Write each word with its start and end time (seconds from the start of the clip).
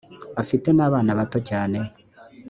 afite 0.41 0.67
n 0.77 0.79
abana 0.87 1.11
bato 1.19 1.39
cyane 1.49 1.77